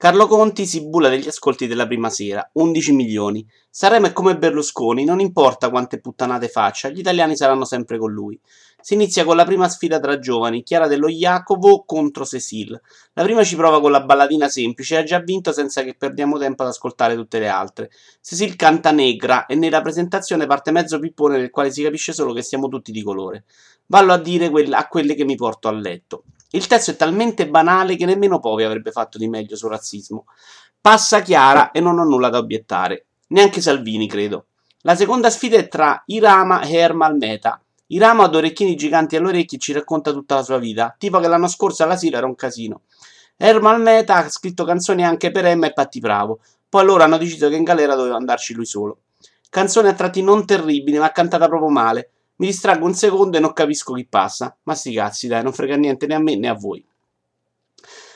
[0.00, 3.46] Carlo Conti si bulla degli ascolti della prima sera, 11 milioni.
[3.68, 8.40] Sanremo è come Berlusconi, non importa quante puttanate faccia, gli italiani saranno sempre con lui.
[8.80, 12.80] Si inizia con la prima sfida tra giovani, Chiara dello Jacopo contro Cecil.
[13.12, 16.38] La prima ci prova con la balladina semplice e ha già vinto senza che perdiamo
[16.38, 17.90] tempo ad ascoltare tutte le altre.
[18.22, 22.40] Cecil canta negra e nella presentazione parte mezzo pippone nel quale si capisce solo che
[22.40, 23.44] siamo tutti di colore.
[23.84, 26.24] Vallo a dire a quelle che mi porto a letto.
[26.52, 30.24] Il testo è talmente banale che nemmeno Povi avrebbe fatto di meglio sul razzismo.
[30.80, 33.06] Passa chiara e non ho nulla da obiettare.
[33.28, 34.46] Neanche Salvini, credo.
[34.80, 37.60] La seconda sfida è tra Irama e Ermal Meta.
[37.88, 41.82] Irama due orecchini giganti e ci racconta tutta la sua vita, tipo che l'anno scorso
[41.82, 42.82] all'asilo era un casino.
[43.36, 46.40] Ermal Meta ha scritto canzoni anche per Emma e Patti Bravo.
[46.68, 49.02] Poi loro hanno deciso che in galera doveva andarci lui solo.
[49.50, 52.10] Canzone a tratti non terribili, ma cantata proprio male.
[52.40, 54.56] Mi distraggo un secondo e non capisco chi passa.
[54.62, 56.82] Ma sti cazzi, dai, non frega niente né a me né a voi.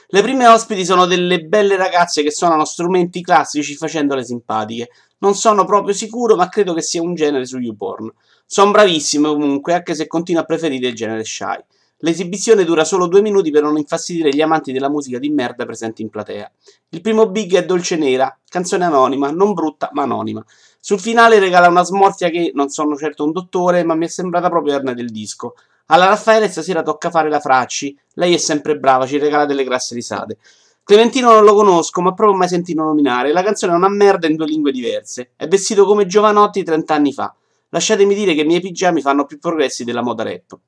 [0.08, 4.88] Le prime ospiti sono delle belle ragazze che suonano strumenti classici facendole simpatiche.
[5.18, 8.10] Non sono proprio sicuro, ma credo che sia un genere su YouPorn.
[8.46, 11.62] Sono bravissime comunque, anche se continuo a preferire il genere shy.
[11.98, 16.02] L'esibizione dura solo due minuti per non infastidire gli amanti della musica di merda presenti
[16.02, 16.50] in platea.
[16.90, 20.44] Il primo big è Dolce Nera, canzone anonima, non brutta ma anonima.
[20.80, 24.50] Sul finale regala una smorfia che non sono certo un dottore, ma mi è sembrata
[24.50, 25.54] proprio Erna del disco.
[25.86, 27.96] Alla Raffaele stasera tocca fare la Fracci.
[28.14, 30.38] Lei è sempre brava, ci regala delle grasse risate.
[30.82, 33.32] Clementino non lo conosco, ma proprio mai sentito nominare.
[33.32, 35.30] La canzone è una merda in due lingue diverse.
[35.36, 37.34] È vestito come Giovanotti 30 anni fa.
[37.70, 40.58] Lasciatemi dire che i miei pigiami fanno più progressi della moda rap.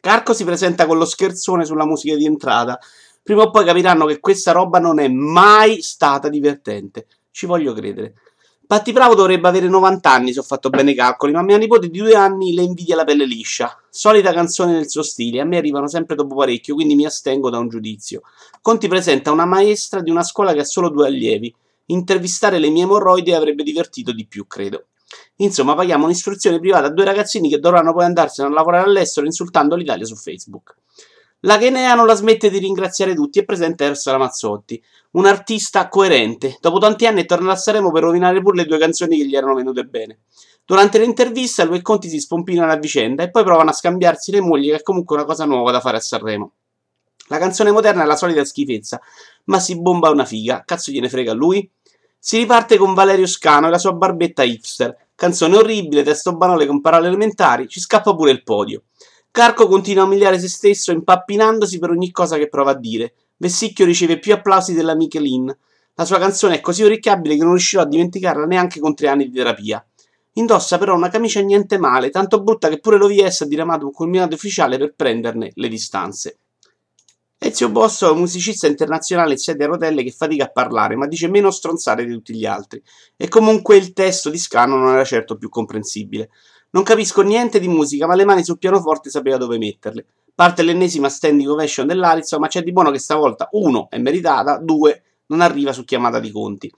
[0.00, 2.78] Carco si presenta con lo scherzone sulla musica di entrata.
[3.22, 7.06] Prima o poi capiranno che questa roba non è mai stata divertente.
[7.30, 8.14] Ci voglio credere.
[8.66, 11.90] Patti Bravo dovrebbe avere 90 anni se ho fatto bene i calcoli, ma mia nipote
[11.90, 13.76] di due anni le invidia la pelle liscia.
[13.90, 17.58] Solita canzone nel suo stile, a me arrivano sempre dopo parecchio, quindi mi astengo da
[17.58, 18.22] un giudizio.
[18.62, 21.52] Conti presenta una maestra di una scuola che ha solo due allievi.
[21.86, 24.86] Intervistare le mie emorroidi avrebbe divertito di più, credo.
[25.36, 29.74] Insomma, paghiamo un'istruzione privata a due ragazzini che dovranno poi andarsene a lavorare all'estero insultando
[29.74, 30.76] l'Italia su Facebook.
[31.44, 34.82] La Chenea non la smette di ringraziare tutti e presenta Eros Ramazzotti,
[35.12, 36.58] un artista coerente.
[36.60, 39.54] Dopo tanti anni torna a Sanremo per rovinare pure le due canzoni che gli erano
[39.54, 40.18] venute bene.
[40.66, 44.40] Durante l'intervista lui e Conti si spompinano a vicenda e poi provano a scambiarsi le
[44.40, 46.52] mogli, che è comunque una cosa nuova da fare a Sanremo.
[47.28, 49.00] La canzone moderna è la solita schifezza,
[49.44, 50.62] ma si bomba una figa.
[50.66, 51.68] Cazzo gliene frega a lui?
[52.22, 54.94] Si riparte con Valerio Scano e la sua barbetta hipster.
[55.14, 58.82] Canzone orribile, testo banale con parole elementari, ci scappa pure il podio.
[59.30, 63.14] Carco continua a umiliare se stesso, impappinandosi per ogni cosa che prova a dire.
[63.38, 65.56] Vessicchio riceve più applausi della Michelin.
[65.94, 69.30] La sua canzone è così orecchiabile che non riuscirò a dimenticarla neanche con tre anni
[69.30, 69.82] di terapia.
[70.34, 74.34] Indossa però una camicia niente male, tanto brutta che pure l'OVS ha diramato un culminato
[74.34, 76.36] ufficiale per prenderne le distanze.
[77.42, 81.06] Ezio Bosso è un musicista internazionale in sede a rotelle che fatica a parlare, ma
[81.06, 82.82] dice meno stronzate di tutti gli altri.
[83.16, 86.28] E comunque il testo di Scano non era certo più comprensibile.
[86.72, 90.04] Non capisco niente di musica, ma le mani sul pianoforte sapeva dove metterle.
[90.34, 95.02] Parte l'ennesima standing ovation dell'Arizzo, ma c'è di buono che stavolta, uno, è meritata, due,
[95.28, 96.70] non arriva su chiamata di conti.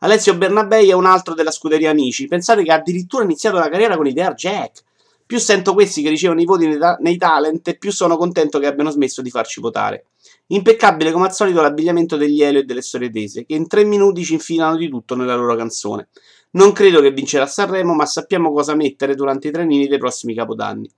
[0.00, 2.26] Alessio Bernabei è un altro della scuderia Amici.
[2.26, 4.82] Pensate che ha addirittura iniziato la carriera con i Jack.
[5.30, 8.58] Più sento questi che ricevono i voti nei, ta- nei talent, e più sono contento
[8.58, 10.06] che abbiano smesso di farci votare.
[10.48, 14.24] Impeccabile come al solito l'abbigliamento degli Elio e delle storie tese, che in tre minuti
[14.24, 16.08] ci infilano di tutto nella loro canzone.
[16.50, 20.90] Non credo che vincerà Sanremo, ma sappiamo cosa mettere durante i trenini dei prossimi capodanni.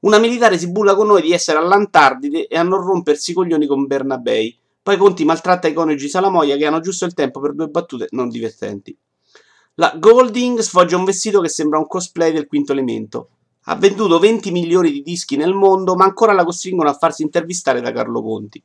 [0.00, 3.68] Una militare si bulla con noi di essere all'Antardide e a non rompersi i coglioni
[3.68, 4.58] con Bernabei.
[4.82, 8.28] Poi Conti maltratta i coniugi Salamoia che hanno giusto il tempo per due battute non
[8.28, 8.98] divertenti.
[9.74, 13.28] La Golding sfoggia un vestito che sembra un cosplay del quinto elemento.
[13.70, 17.82] Ha venduto 20 milioni di dischi nel mondo, ma ancora la costringono a farsi intervistare
[17.82, 18.62] da Carlo Conti.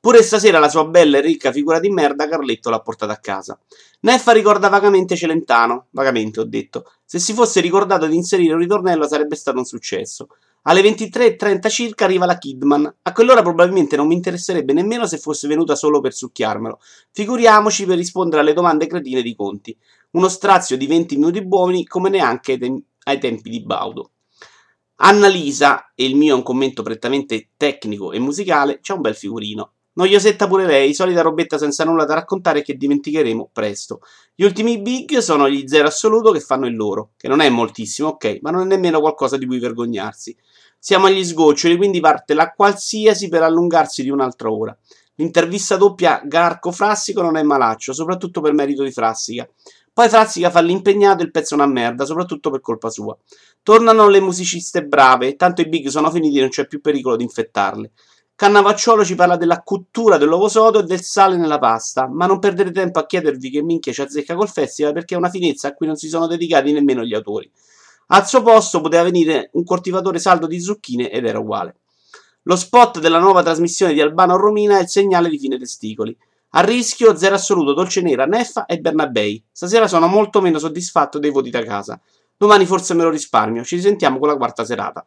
[0.00, 3.60] Pure stasera la sua bella e ricca figura di merda Carletto l'ha portata a casa.
[4.00, 6.90] Neffa ricorda vagamente Celentano, vagamente ho detto.
[7.04, 10.28] Se si fosse ricordato di inserire un ritornello sarebbe stato un successo.
[10.62, 12.94] Alle 23.30 circa arriva la Kidman.
[13.02, 16.80] A quell'ora probabilmente non mi interesserebbe nemmeno se fosse venuta solo per succhiarmelo.
[17.10, 19.76] Figuriamoci per rispondere alle domande cretine di Conti.
[20.12, 24.12] Uno strazio di 20 minuti buoni come neanche ai, tem- ai tempi di Baudo.
[24.96, 29.72] Annalisa, e il mio è un commento prettamente tecnico e musicale, c'è un bel figurino.
[29.96, 34.00] Noiosetta pure lei, solita robetta senza nulla da raccontare che dimenticheremo presto.
[34.34, 38.08] Gli ultimi big sono gli zero assoluto che fanno il loro, che non è moltissimo,
[38.08, 40.36] ok, ma non è nemmeno qualcosa di cui vergognarsi.
[40.78, 44.76] Siamo agli sgoccioli, quindi parte la qualsiasi per allungarsi di un'altra ora.
[45.14, 49.48] L'intervista doppia Garco-Frassico non è malaccio, soprattutto per merito di Frassica.
[49.96, 53.16] Poi Frassica fa l'impegnato e il pezzo una merda, soprattutto per colpa sua.
[53.62, 57.22] Tornano le musiciste brave, tanto i big sono finiti e non c'è più pericolo di
[57.22, 57.92] infettarle.
[58.34, 62.72] Cannavacciolo ci parla della cottura dell'uovo sodo e del sale nella pasta, ma non perdete
[62.72, 65.86] tempo a chiedervi che minchia ci azzecca col festival perché è una finezza a cui
[65.86, 67.50] non si sono dedicati nemmeno gli autori.
[68.08, 71.76] Al suo posto poteva venire un coltivatore saldo di zucchine ed era uguale.
[72.42, 76.14] Lo spot della nuova trasmissione di Albano Romina è il segnale di fine testicoli.
[76.50, 79.44] A rischio, zero assoluto, Dolce Nera, Neffa e Bernabei.
[79.50, 82.00] Stasera sono molto meno soddisfatto dei voti da casa.
[82.36, 83.64] Domani forse me lo risparmio.
[83.64, 85.04] Ci risentiamo con la quarta serata.